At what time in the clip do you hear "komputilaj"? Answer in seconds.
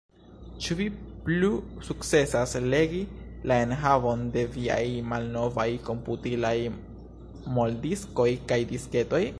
5.91-6.57